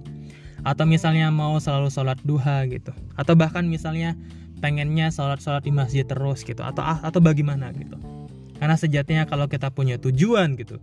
Atau 0.61 0.85
misalnya 0.85 1.33
mau 1.33 1.57
selalu 1.57 1.89
sholat 1.89 2.21
duha 2.21 2.65
gitu. 2.69 2.93
Atau 3.17 3.33
bahkan 3.33 3.65
misalnya 3.65 4.13
pengennya 4.61 5.09
sholat-sholat 5.09 5.65
di 5.65 5.73
masjid 5.73 6.05
terus 6.05 6.45
gitu. 6.45 6.61
Atau 6.61 6.85
atau 6.85 7.19
bagaimana 7.19 7.73
gitu 7.73 7.97
karena 8.63 8.79
sejatinya 8.79 9.27
kalau 9.27 9.51
kita 9.51 9.67
punya 9.75 9.99
tujuan 9.99 10.55
gitu, 10.55 10.79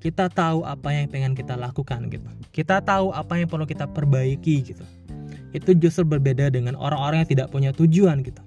kita 0.00 0.32
tahu 0.32 0.64
apa 0.64 0.88
yang 0.88 1.04
pengen 1.12 1.36
kita 1.36 1.52
lakukan 1.52 2.08
gitu. 2.08 2.24
Kita 2.48 2.80
tahu 2.80 3.12
apa 3.12 3.36
yang 3.36 3.44
perlu 3.44 3.68
kita 3.68 3.84
perbaiki 3.84 4.72
gitu. 4.72 4.88
Itu 5.52 5.76
justru 5.76 6.08
berbeda 6.08 6.48
dengan 6.48 6.80
orang-orang 6.80 7.28
yang 7.28 7.30
tidak 7.36 7.52
punya 7.52 7.76
tujuan 7.76 8.24
gitu. 8.24 8.40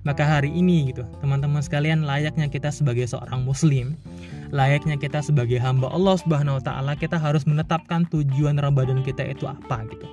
Maka 0.00 0.24
hari 0.24 0.48
ini 0.48 0.92
gitu, 0.92 1.04
teman-teman 1.20 1.60
sekalian 1.60 2.08
layaknya 2.08 2.48
kita 2.48 2.72
sebagai 2.72 3.04
seorang 3.04 3.44
muslim, 3.44 4.00
layaknya 4.48 4.96
kita 4.96 5.20
sebagai 5.20 5.60
hamba 5.60 5.92
Allah 5.92 6.16
Subhanahu 6.16 6.56
wa 6.56 6.64
taala, 6.64 6.92
kita 6.96 7.20
harus 7.20 7.44
menetapkan 7.44 8.08
tujuan 8.08 8.56
Ramadan 8.56 9.04
kita 9.04 9.28
itu 9.28 9.44
apa 9.44 9.84
gitu. 9.92 10.08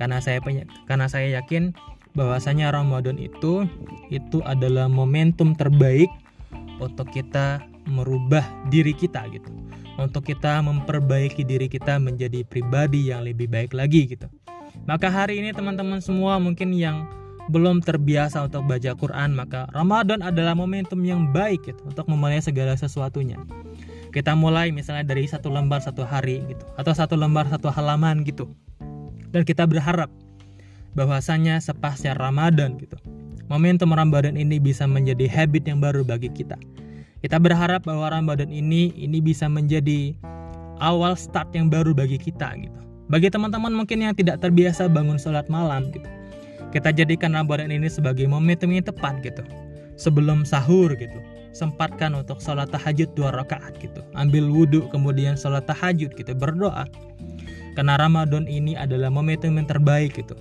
Karena 0.00 0.24
saya 0.24 0.40
karena 0.88 1.04
saya 1.04 1.36
yakin 1.36 1.76
bahwasanya 2.14 2.74
Ramadan 2.74 3.20
itu 3.20 3.68
itu 4.10 4.42
adalah 4.42 4.90
momentum 4.90 5.54
terbaik 5.54 6.10
untuk 6.82 7.06
kita 7.12 7.62
merubah 7.86 8.42
diri 8.72 8.90
kita 8.96 9.26
gitu 9.30 9.50
untuk 10.00 10.26
kita 10.26 10.64
memperbaiki 10.64 11.44
diri 11.44 11.68
kita 11.68 12.00
menjadi 12.00 12.42
pribadi 12.42 13.12
yang 13.12 13.22
lebih 13.22 13.46
baik 13.46 13.76
lagi 13.76 14.10
gitu 14.10 14.26
maka 14.88 15.12
hari 15.12 15.38
ini 15.38 15.54
teman-teman 15.54 16.02
semua 16.02 16.40
mungkin 16.42 16.74
yang 16.74 17.06
belum 17.50 17.82
terbiasa 17.82 18.46
untuk 18.46 18.64
baca 18.70 18.94
Quran 18.94 19.34
maka 19.34 19.66
Ramadan 19.74 20.22
adalah 20.22 20.54
momentum 20.54 21.02
yang 21.02 21.34
baik 21.34 21.66
gitu 21.66 21.82
untuk 21.84 22.06
memulai 22.06 22.38
segala 22.38 22.78
sesuatunya 22.78 23.36
kita 24.14 24.38
mulai 24.38 24.70
misalnya 24.70 25.02
dari 25.02 25.26
satu 25.26 25.50
lembar 25.50 25.82
satu 25.82 26.06
hari 26.06 26.40
gitu 26.46 26.64
atau 26.78 26.94
satu 26.94 27.18
lembar 27.18 27.50
satu 27.50 27.68
halaman 27.68 28.22
gitu 28.22 28.48
dan 29.34 29.42
kita 29.42 29.66
berharap 29.66 30.08
bahwasanya 30.94 31.58
sepasca 31.58 32.14
Ramadan 32.14 32.78
gitu 32.78 32.98
momentum 33.50 33.90
Ramadan 33.90 34.38
ini 34.38 34.62
bisa 34.62 34.86
menjadi 34.86 35.26
habit 35.26 35.66
yang 35.66 35.82
baru 35.82 36.06
bagi 36.06 36.30
kita. 36.30 36.54
Kita 37.20 37.36
berharap 37.36 37.84
bahwa 37.84 38.08
Ramadan 38.08 38.48
ini 38.48 38.94
ini 38.96 39.18
bisa 39.20 39.50
menjadi 39.50 40.14
awal 40.80 41.18
start 41.18 41.52
yang 41.52 41.68
baru 41.68 41.92
bagi 41.92 42.16
kita 42.16 42.56
gitu. 42.56 42.80
Bagi 43.10 43.28
teman-teman 43.28 43.74
mungkin 43.74 44.06
yang 44.06 44.14
tidak 44.14 44.38
terbiasa 44.38 44.86
bangun 44.86 45.18
sholat 45.18 45.50
malam 45.50 45.90
gitu. 45.90 46.06
Kita 46.70 46.94
jadikan 46.94 47.34
Ramadan 47.34 47.74
ini 47.74 47.90
sebagai 47.90 48.30
momentum 48.30 48.70
yang 48.70 48.86
tepat 48.86 49.18
gitu. 49.26 49.42
Sebelum 49.98 50.46
sahur 50.46 50.94
gitu. 50.94 51.18
Sempatkan 51.50 52.14
untuk 52.14 52.38
sholat 52.38 52.70
tahajud 52.70 53.10
dua 53.18 53.34
rakaat 53.34 53.74
gitu. 53.82 54.00
Ambil 54.14 54.46
wudhu 54.46 54.86
kemudian 54.94 55.34
sholat 55.34 55.66
tahajud 55.66 56.14
gitu. 56.14 56.30
Berdoa. 56.32 56.86
Karena 57.74 57.98
Ramadan 57.98 58.46
ini 58.46 58.78
adalah 58.78 59.10
momentum 59.10 59.58
yang 59.58 59.66
terbaik 59.66 60.14
gitu. 60.14 60.38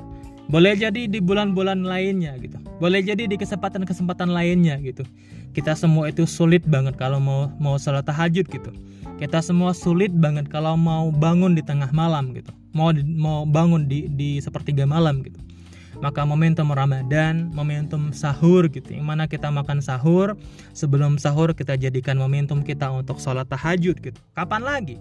Boleh 0.49 0.77
jadi 0.77 1.09
di 1.09 1.17
bulan-bulan 1.21 1.85
lainnya 1.85 2.37
gitu. 2.37 2.57
Boleh 2.77 3.05
jadi 3.05 3.25
di 3.25 3.37
kesempatan-kesempatan 3.37 4.29
lainnya 4.29 4.77
gitu. 4.81 5.05
Kita 5.53 5.73
semua 5.73 6.13
itu 6.13 6.29
sulit 6.29 6.61
banget 6.65 6.97
kalau 6.97 7.17
mau 7.17 7.49
mau 7.57 7.77
sholat 7.81 8.05
tahajud 8.05 8.45
gitu. 8.49 8.69
Kita 9.17 9.41
semua 9.43 9.73
sulit 9.75 10.13
banget 10.13 10.47
kalau 10.47 10.77
mau 10.77 11.09
bangun 11.09 11.57
di 11.57 11.65
tengah 11.65 11.89
malam 11.89 12.37
gitu. 12.37 12.53
Mau 12.73 12.93
mau 13.17 13.45
bangun 13.49 13.89
di 13.89 14.09
di 14.13 14.37
sepertiga 14.41 14.85
malam 14.85 15.25
gitu 15.25 15.48
maka 15.99 16.23
momentum 16.23 16.71
Ramadan, 16.71 17.51
momentum 17.51 18.15
sahur 18.15 18.71
gitu, 18.71 18.95
yang 18.95 19.07
mana 19.07 19.27
kita 19.27 19.51
makan 19.51 19.83
sahur, 19.83 20.39
sebelum 20.71 21.19
sahur 21.19 21.51
kita 21.51 21.75
jadikan 21.75 22.15
momentum 22.15 22.63
kita 22.63 22.87
untuk 22.91 23.19
sholat 23.19 23.47
tahajud 23.51 23.99
gitu. 23.99 24.19
Kapan 24.35 24.63
lagi? 24.63 24.95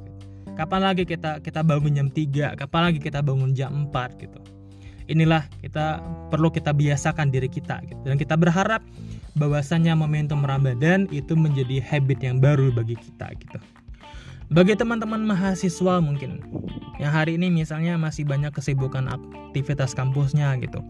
Kapan 0.59 0.91
lagi 0.91 1.07
kita 1.07 1.39
kita 1.39 1.63
bangun 1.63 1.95
jam 1.95 2.09
3, 2.11 2.59
kapan 2.59 2.81
lagi 2.91 2.99
kita 2.99 3.23
bangun 3.23 3.55
jam 3.55 3.87
4 3.95 4.19
gitu. 4.19 4.43
Inilah 5.09 5.47
kita 5.65 6.03
perlu 6.29 6.51
kita 6.53 6.75
biasakan 6.75 7.31
diri 7.33 7.49
kita 7.49 7.81
gitu. 7.87 8.03
Dan 8.05 8.19
kita 8.19 8.37
berharap 8.37 8.83
bahwasanya 9.39 9.95
momentum 9.95 10.43
Ramadan 10.43 11.07
itu 11.15 11.39
menjadi 11.39 11.81
habit 11.81 12.21
yang 12.27 12.43
baru 12.43 12.75
bagi 12.75 12.99
kita 12.99 13.33
gitu. 13.39 13.57
Bagi 14.49 14.73
teman-teman 14.81 15.29
mahasiswa 15.29 16.01
mungkin 16.01 16.41
yang 16.97 17.13
hari 17.13 17.37
ini 17.37 17.53
misalnya 17.53 18.01
masih 18.01 18.25
banyak 18.25 18.49
kesibukan 18.49 19.05
aktivitas 19.05 19.93
kampusnya 19.93 20.57
gitu. 20.65 20.81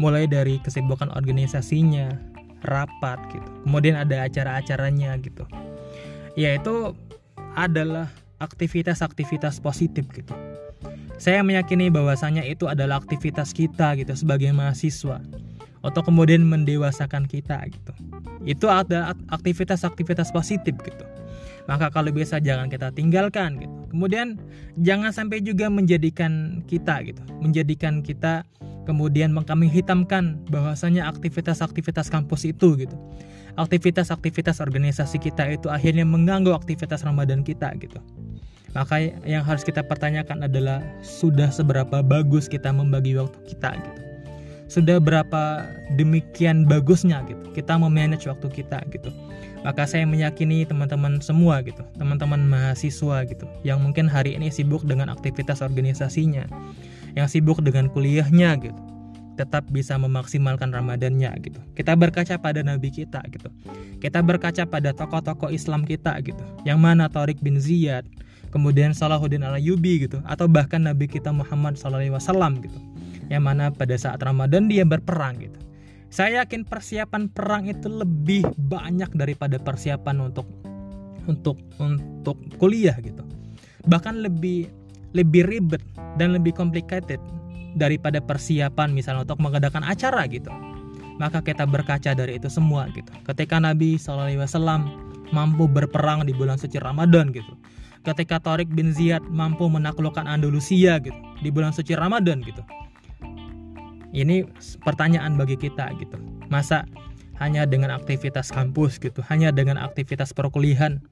Mulai 0.00 0.24
dari 0.24 0.56
kesibukan 0.56 1.12
organisasinya, 1.12 2.16
rapat 2.64 3.20
gitu. 3.28 3.44
Kemudian 3.68 4.00
ada 4.00 4.24
acara-acaranya 4.24 5.20
gitu. 5.20 5.44
Yaitu 6.32 6.96
adalah 7.52 8.08
aktivitas-aktivitas 8.40 9.60
positif 9.60 10.08
gitu. 10.16 10.32
Saya 11.20 11.44
meyakini 11.44 11.92
bahwasanya 11.92 12.40
itu 12.40 12.72
adalah 12.72 13.04
aktivitas 13.04 13.52
kita 13.52 14.00
gitu 14.00 14.16
sebagai 14.16 14.48
mahasiswa 14.48 15.20
atau 15.84 16.00
kemudian 16.00 16.40
mendewasakan 16.40 17.28
kita 17.28 17.68
gitu. 17.68 17.92
Itu 18.48 18.72
ada 18.72 19.12
aktivitas-aktivitas 19.28 20.32
positif 20.32 20.72
gitu 20.80 21.04
maka 21.70 21.90
kalau 21.90 22.10
bisa 22.10 22.42
jangan 22.42 22.66
kita 22.66 22.90
tinggalkan 22.90 23.60
gitu. 23.62 23.74
Kemudian 23.92 24.40
jangan 24.80 25.12
sampai 25.12 25.44
juga 25.44 25.68
menjadikan 25.68 26.64
kita 26.66 27.04
gitu, 27.06 27.22
menjadikan 27.38 28.00
kita 28.00 28.42
kemudian 28.82 29.30
mengkambing 29.30 29.70
hitamkan 29.70 30.42
bahwasanya 30.50 31.06
aktivitas-aktivitas 31.06 32.10
kampus 32.10 32.48
itu 32.48 32.74
gitu. 32.74 32.96
Aktivitas-aktivitas 33.54 34.64
organisasi 34.64 35.20
kita 35.20 35.44
itu 35.54 35.68
akhirnya 35.68 36.08
mengganggu 36.08 36.50
aktivitas 36.56 37.04
Ramadan 37.04 37.44
kita 37.44 37.70
gitu. 37.78 38.00
Maka 38.72 39.12
yang 39.28 39.44
harus 39.44 39.60
kita 39.60 39.84
pertanyakan 39.84 40.48
adalah 40.48 40.80
sudah 41.04 41.52
seberapa 41.52 42.00
bagus 42.00 42.48
kita 42.48 42.72
membagi 42.72 43.12
waktu 43.20 43.36
kita 43.44 43.76
gitu. 43.76 44.00
Sudah 44.72 44.96
berapa 44.96 45.68
demikian 46.00 46.64
bagusnya 46.64 47.20
gitu 47.28 47.52
kita 47.52 47.76
memanage 47.76 48.24
waktu 48.24 48.48
kita 48.48 48.80
gitu 48.88 49.12
maka 49.62 49.86
saya 49.86 50.02
meyakini 50.06 50.66
teman-teman 50.66 51.22
semua 51.22 51.62
gitu, 51.62 51.82
teman-teman 51.98 52.42
mahasiswa 52.46 53.22
gitu, 53.26 53.46
yang 53.62 53.78
mungkin 53.78 54.10
hari 54.10 54.34
ini 54.34 54.50
sibuk 54.50 54.82
dengan 54.82 55.10
aktivitas 55.10 55.62
organisasinya, 55.62 56.46
yang 57.14 57.30
sibuk 57.30 57.62
dengan 57.62 57.86
kuliahnya 57.90 58.58
gitu, 58.58 58.80
tetap 59.38 59.64
bisa 59.70 59.94
memaksimalkan 59.96 60.74
Ramadannya 60.74 61.30
gitu. 61.40 61.60
Kita 61.78 61.94
berkaca 61.94 62.36
pada 62.36 62.60
nabi 62.60 62.90
kita 62.90 63.22
gitu. 63.30 63.48
Kita 64.02 64.18
berkaca 64.20 64.66
pada 64.66 64.90
tokoh-tokoh 64.90 65.48
Islam 65.54 65.86
kita 65.86 66.18
gitu. 66.26 66.42
Yang 66.66 66.78
mana 66.82 67.06
Tariq 67.06 67.38
bin 67.38 67.56
Ziyad, 67.62 68.02
kemudian 68.50 68.92
Salahuddin 68.92 69.46
Al-Ayyubi 69.46 70.10
gitu, 70.10 70.18
atau 70.26 70.50
bahkan 70.50 70.82
nabi 70.82 71.06
kita 71.06 71.30
Muhammad 71.30 71.78
SAW 71.78 72.02
gitu. 72.60 72.78
Yang 73.30 73.42
mana 73.46 73.70
pada 73.70 73.94
saat 73.96 74.20
Ramadan 74.20 74.66
dia 74.68 74.84
berperang 74.84 75.40
gitu 75.40 75.71
saya 76.12 76.44
yakin 76.44 76.68
persiapan 76.68 77.32
perang 77.32 77.64
itu 77.64 77.88
lebih 77.88 78.44
banyak 78.68 79.08
daripada 79.16 79.56
persiapan 79.56 80.28
untuk 80.28 80.44
untuk 81.24 81.56
untuk 81.80 82.36
kuliah 82.60 82.92
gitu. 83.00 83.24
Bahkan 83.88 84.20
lebih 84.20 84.68
lebih 85.16 85.48
ribet 85.48 85.80
dan 86.20 86.36
lebih 86.36 86.52
complicated 86.52 87.16
daripada 87.80 88.20
persiapan 88.20 88.92
misalnya 88.92 89.24
untuk 89.24 89.40
mengadakan 89.40 89.80
acara 89.88 90.28
gitu. 90.28 90.52
Maka 91.16 91.40
kita 91.40 91.64
berkaca 91.64 92.12
dari 92.12 92.36
itu 92.36 92.52
semua 92.52 92.92
gitu. 92.92 93.08
Ketika 93.24 93.56
Nabi 93.56 93.96
SAW 93.96 94.36
mampu 95.32 95.64
berperang 95.64 96.28
di 96.28 96.36
bulan 96.36 96.60
suci 96.60 96.76
Ramadan 96.76 97.32
gitu. 97.32 97.56
Ketika 98.04 98.36
Tariq 98.36 98.68
bin 98.68 98.92
Ziyad 98.92 99.24
mampu 99.32 99.64
menaklukkan 99.64 100.28
Andalusia 100.28 101.00
gitu 101.00 101.16
di 101.40 101.48
bulan 101.48 101.72
suci 101.72 101.96
Ramadan 101.96 102.44
gitu 102.44 102.60
ini 104.12 104.44
pertanyaan 104.84 105.34
bagi 105.34 105.56
kita 105.56 105.88
gitu. 105.98 106.20
Masa 106.52 106.84
hanya 107.42 107.66
dengan 107.66 107.90
aktivitas 107.90 108.54
kampus 108.54 109.02
gitu 109.02 109.18
hanya 109.26 109.50
dengan 109.50 109.80
aktivitas 109.80 110.30
perkuliahan 110.30 111.02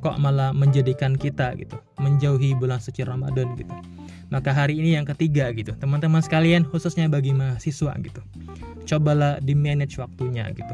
kok 0.00 0.16
malah 0.16 0.48
menjadikan 0.56 1.12
kita 1.12 1.52
gitu 1.60 1.76
menjauhi 2.00 2.56
bulan 2.56 2.80
suci 2.80 3.04
Ramadan 3.04 3.52
gitu. 3.58 3.74
Maka 4.32 4.56
hari 4.56 4.80
ini 4.80 4.96
yang 4.96 5.04
ketiga 5.04 5.52
gitu. 5.52 5.76
Teman-teman 5.76 6.24
sekalian 6.24 6.64
khususnya 6.64 7.06
bagi 7.12 7.36
mahasiswa 7.36 7.92
gitu 8.00 8.22
cobalah 8.84 9.40
di 9.44 9.52
manage 9.52 10.00
waktunya 10.00 10.48
gitu. 10.56 10.72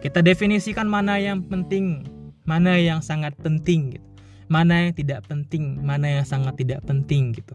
Kita 0.00 0.24
definisikan 0.24 0.88
mana 0.88 1.20
yang 1.20 1.44
penting 1.46 2.08
mana 2.48 2.74
yang 2.74 2.98
sangat 3.04 3.36
penting 3.38 3.94
gitu. 3.94 4.06
Mana 4.50 4.90
yang 4.90 4.92
tidak 4.98 5.30
penting 5.30 5.78
mana 5.78 6.20
yang 6.20 6.26
sangat 6.26 6.58
tidak 6.58 6.82
penting 6.88 7.30
gitu. 7.36 7.54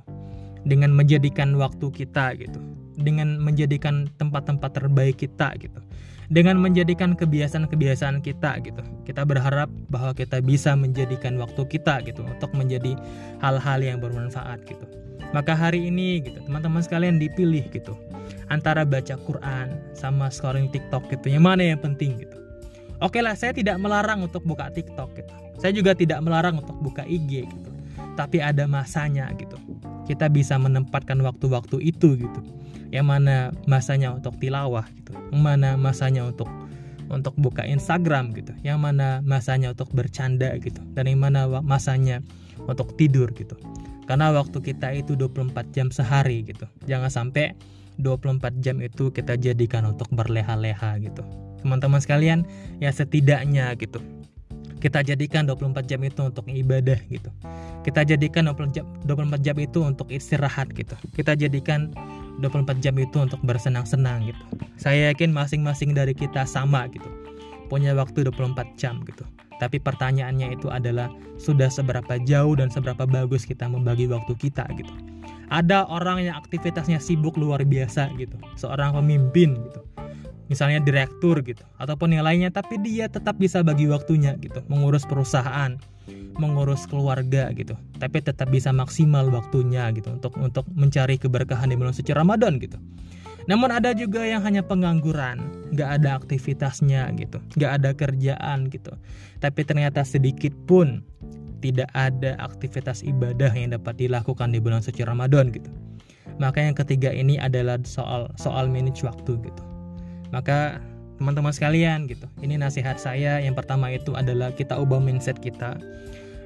Dengan 0.63 0.95
menjadikan 0.95 1.59
waktu 1.59 1.91
kita 1.91 2.39
gitu 2.39 2.74
dengan 2.97 3.37
menjadikan 3.39 4.07
tempat-tempat 4.17 4.71
terbaik 4.71 5.19
kita 5.19 5.55
gitu. 5.59 5.79
Dengan 6.25 6.57
menjadikan 6.57 7.13
kebiasaan-kebiasaan 7.13 8.25
kita 8.25 8.57
gitu. 8.65 8.81
Kita 9.05 9.21
berharap 9.29 9.69
bahwa 9.93 10.17
kita 10.17 10.41
bisa 10.41 10.73
menjadikan 10.73 11.37
waktu 11.37 11.61
kita 11.69 12.01
gitu 12.01 12.25
untuk 12.25 12.49
menjadi 12.57 12.97
hal-hal 13.45 13.79
yang 13.85 14.01
bermanfaat 14.01 14.65
gitu. 14.65 14.85
Maka 15.33 15.53
hari 15.53 15.91
ini 15.91 16.23
gitu 16.25 16.41
teman-teman 16.47 16.81
sekalian 16.81 17.19
dipilih 17.21 17.67
gitu 17.69 17.93
antara 18.49 18.85
baca 18.85 19.19
Quran 19.19 19.73
sama 19.93 20.33
scrolling 20.33 20.69
TikTok 20.73 21.11
gitu. 21.13 21.29
Yang 21.29 21.43
mana 21.45 21.61
yang 21.61 21.79
penting 21.81 22.17
gitu. 22.17 22.37
Oke 23.03 23.19
lah 23.19 23.35
saya 23.35 23.51
tidak 23.51 23.77
melarang 23.77 24.23
untuk 24.23 24.41
buka 24.47 24.71
TikTok 24.71 25.13
gitu. 25.19 25.33
Saya 25.59 25.71
juga 25.75 25.93
tidak 25.93 26.23
melarang 26.25 26.57
untuk 26.63 26.79
buka 26.81 27.03
IG 27.05 27.45
gitu. 27.45 27.69
Tapi 28.15 28.39
ada 28.39 28.63
masanya 28.65 29.29
gitu. 29.35 29.59
Kita 30.07 30.31
bisa 30.31 30.55
menempatkan 30.55 31.19
waktu-waktu 31.21 31.83
itu 31.83 32.15
gitu 32.15 32.41
yang 32.91 33.09
mana 33.09 33.53
masanya 33.65 34.13
untuk 34.13 34.37
tilawah 34.37 34.85
gitu. 35.01 35.13
Yang 35.33 35.41
mana 35.41 35.69
masanya 35.77 36.21
untuk 36.27 36.49
untuk 37.09 37.37
buka 37.37 37.61
Instagram 37.65 38.33
gitu. 38.33 38.53
Yang 38.65 38.79
mana 38.81 39.07
masanya 39.21 39.73
untuk 39.73 39.89
bercanda 39.93 40.53
gitu. 40.61 40.81
Dan 40.93 41.09
yang 41.09 41.21
mana 41.21 41.47
masanya 41.61 42.21
untuk 42.65 42.93
tidur 42.97 43.29
gitu. 43.33 43.57
Karena 44.05 44.29
waktu 44.33 44.61
kita 44.61 44.93
itu 44.93 45.17
24 45.17 45.73
jam 45.73 45.89
sehari 45.89 46.45
gitu. 46.45 46.69
Jangan 46.85 47.09
sampai 47.09 47.57
24 47.97 48.61
jam 48.61 48.77
itu 48.83 49.09
kita 49.09 49.39
jadikan 49.39 49.87
untuk 49.89 50.11
berleha-leha 50.13 51.01
gitu. 51.01 51.23
Teman-teman 51.65 51.97
sekalian 51.97 52.45
ya 52.77 52.93
setidaknya 52.93 53.73
gitu. 53.81 53.97
Kita 54.77 55.01
jadikan 55.01 55.49
24 55.49 55.89
jam 55.89 56.01
itu 56.05 56.21
untuk 56.21 56.45
ibadah 56.45 56.99
gitu. 57.09 57.33
Kita 57.81 58.05
jadikan 58.05 58.45
24 58.53 58.75
jam, 58.75 58.85
24 59.09 59.41
jam 59.41 59.57
itu 59.57 59.79
untuk 59.81 60.13
istirahat 60.13 60.69
gitu. 60.77 60.93
Kita 61.17 61.33
jadikan 61.33 61.89
24 62.43 62.83
jam 62.83 62.95
itu 62.99 63.17
untuk 63.21 63.39
bersenang-senang 63.43 64.31
gitu. 64.31 64.43
Saya 64.75 65.11
yakin 65.13 65.31
masing-masing 65.31 65.95
dari 65.95 66.11
kita 66.11 66.43
sama 66.43 66.87
gitu. 66.91 67.07
Punya 67.71 67.95
waktu 67.95 68.27
24 68.27 68.75
jam 68.75 69.01
gitu. 69.07 69.23
Tapi 69.55 69.79
pertanyaannya 69.79 70.59
itu 70.59 70.67
adalah 70.67 71.07
sudah 71.39 71.71
seberapa 71.71 72.19
jauh 72.27 72.59
dan 72.59 72.67
seberapa 72.67 73.07
bagus 73.07 73.47
kita 73.47 73.65
membagi 73.71 74.05
waktu 74.11 74.35
kita 74.35 74.67
gitu? 74.75 74.91
Ada 75.47 75.87
orang 75.87 76.25
yang 76.27 76.35
aktivitasnya 76.35 76.99
sibuk 76.99 77.39
luar 77.39 77.63
biasa 77.63 78.11
gitu. 78.19 78.35
Seorang 78.59 78.97
pemimpin 78.99 79.55
gitu 79.71 79.81
misalnya 80.47 80.81
direktur 80.81 81.41
gitu 81.41 81.65
ataupun 81.81 82.13
yang 82.13 82.25
lainnya 82.25 82.53
tapi 82.53 82.77
dia 82.81 83.09
tetap 83.09 83.37
bisa 83.41 83.65
bagi 83.65 83.89
waktunya 83.89 84.37
gitu 84.37 84.61
mengurus 84.69 85.03
perusahaan 85.05 85.77
mengurus 86.37 86.85
keluarga 86.85 87.49
gitu 87.57 87.73
tapi 87.97 88.21
tetap 88.21 88.51
bisa 88.53 88.69
maksimal 88.69 89.25
waktunya 89.33 89.89
gitu 89.95 90.13
untuk 90.13 90.37
untuk 90.37 90.65
mencari 90.77 91.17
keberkahan 91.17 91.71
di 91.71 91.75
bulan 91.77 91.95
suci 91.95 92.13
Ramadan 92.13 92.61
gitu 92.61 92.77
namun 93.45 93.69
ada 93.69 93.93
juga 93.93 94.25
yang 94.25 94.41
hanya 94.41 94.65
pengangguran 94.65 95.41
nggak 95.73 95.89
ada 96.01 96.17
aktivitasnya 96.17 97.09
gitu 97.17 97.41
nggak 97.57 97.71
ada 97.81 97.89
kerjaan 97.97 98.69
gitu 98.69 98.93
tapi 99.41 99.61
ternyata 99.65 100.05
sedikit 100.05 100.53
pun 100.69 101.01
tidak 101.61 101.89
ada 101.97 102.37
aktivitas 102.37 103.01
ibadah 103.01 103.49
yang 103.49 103.73
dapat 103.73 103.97
dilakukan 103.97 104.53
di 104.53 104.61
bulan 104.61 104.85
suci 104.85 105.01
Ramadan 105.01 105.49
gitu 105.49 105.71
Maka 106.35 106.59
yang 106.59 106.75
ketiga 106.75 107.15
ini 107.15 107.39
adalah 107.39 107.79
soal 107.87 108.27
soal 108.35 108.67
manage 108.67 109.07
waktu 109.07 109.39
gitu. 109.39 109.63
Maka 110.35 110.83
teman-teman 111.15 111.55
sekalian 111.55 112.11
gitu. 112.11 112.27
Ini 112.43 112.59
nasihat 112.59 112.99
saya 112.99 113.39
yang 113.39 113.55
pertama 113.55 113.87
itu 113.87 114.11
adalah 114.19 114.51
kita 114.51 114.75
ubah 114.75 114.99
mindset 114.99 115.39
kita. 115.39 115.79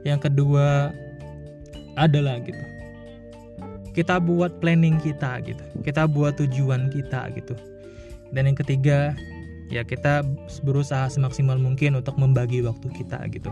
Yang 0.06 0.30
kedua 0.30 0.94
adalah 1.98 2.38
gitu. 2.46 2.62
Kita 3.98 4.22
buat 4.22 4.62
planning 4.62 5.02
kita 5.02 5.42
gitu. 5.42 5.66
Kita 5.82 6.06
buat 6.06 6.38
tujuan 6.38 6.94
kita 6.94 7.34
gitu. 7.34 7.58
Dan 8.30 8.54
yang 8.54 8.58
ketiga 8.62 9.18
ya 9.74 9.82
kita 9.82 10.22
berusaha 10.62 11.10
semaksimal 11.10 11.58
mungkin 11.58 11.98
untuk 11.98 12.14
membagi 12.22 12.62
waktu 12.62 12.94
kita 12.94 13.26
gitu. 13.34 13.50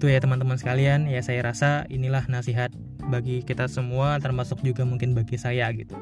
Itu 0.00 0.08
ya 0.08 0.16
teman-teman 0.16 0.56
sekalian, 0.56 1.12
ya 1.12 1.20
saya 1.20 1.44
rasa 1.44 1.84
inilah 1.92 2.24
nasihat 2.24 2.72
bagi 3.12 3.44
kita 3.44 3.68
semua 3.68 4.16
termasuk 4.16 4.64
juga 4.64 4.80
mungkin 4.88 5.12
bagi 5.12 5.36
saya 5.36 5.68
gitu. 5.76 5.92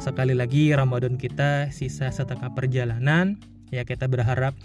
Sekali 0.00 0.32
lagi 0.32 0.72
Ramadan 0.72 1.20
kita 1.20 1.68
sisa 1.68 2.08
setengah 2.08 2.48
perjalanan 2.56 3.36
ya 3.68 3.84
kita 3.84 4.08
berharap 4.08 4.56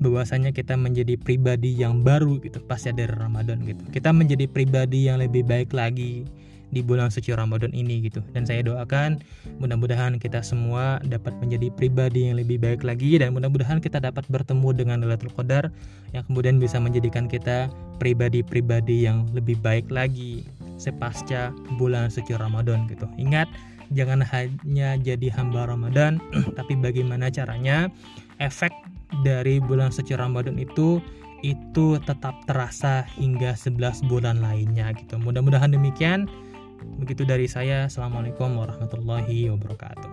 bahwasanya 0.00 0.56
kita 0.56 0.72
menjadi 0.72 1.20
pribadi 1.20 1.76
yang 1.76 2.00
baru 2.00 2.40
gitu 2.40 2.64
pasca 2.64 2.96
dari 2.96 3.12
Ramadan 3.12 3.60
gitu. 3.68 3.84
Kita 3.92 4.08
menjadi 4.08 4.48
pribadi 4.48 5.12
yang 5.12 5.20
lebih 5.20 5.44
baik 5.44 5.76
lagi 5.76 6.24
di 6.70 6.80
bulan 6.80 7.10
suci 7.10 7.34
Ramadan 7.34 7.70
ini 7.74 8.06
gitu. 8.06 8.22
Dan 8.34 8.46
saya 8.46 8.62
doakan 8.62 9.22
mudah-mudahan 9.58 10.16
kita 10.18 10.42
semua 10.42 11.02
dapat 11.06 11.34
menjadi 11.42 11.70
pribadi 11.74 12.30
yang 12.30 12.38
lebih 12.38 12.62
baik 12.62 12.82
lagi 12.86 13.18
dan 13.18 13.34
mudah-mudahan 13.34 13.82
kita 13.82 13.98
dapat 13.98 14.26
bertemu 14.30 14.68
dengan 14.74 14.96
Lailatul 15.02 15.34
Qadar 15.34 15.68
yang 16.14 16.24
kemudian 16.26 16.56
bisa 16.58 16.78
menjadikan 16.78 17.26
kita 17.26 17.70
pribadi-pribadi 18.02 19.06
yang 19.06 19.28
lebih 19.36 19.58
baik 19.60 19.90
lagi 19.92 20.46
sepasca 20.80 21.52
bulan 21.76 22.08
suci 22.08 22.32
Ramadan 22.34 22.88
gitu. 22.88 23.04
Ingat 23.20 23.46
jangan 23.92 24.22
hanya 24.22 24.96
jadi 24.96 25.28
hamba 25.34 25.66
Ramadan, 25.68 26.22
tapi 26.58 26.78
bagaimana 26.78 27.28
caranya 27.28 27.90
efek 28.38 28.72
dari 29.26 29.58
bulan 29.58 29.90
suci 29.90 30.14
Ramadan 30.14 30.56
itu 30.56 31.02
itu 31.40 31.96
tetap 32.04 32.36
terasa 32.44 33.04
hingga 33.16 33.56
11 33.56 34.08
bulan 34.08 34.40
lainnya 34.44 34.92
gitu. 34.96 35.16
Mudah-mudahan 35.20 35.72
demikian. 35.72 36.28
Begitu 36.80 37.28
dari 37.28 37.46
saya. 37.46 37.86
Assalamualaikum 37.86 38.56
warahmatullahi 38.56 39.52
wabarakatuh. 39.52 40.10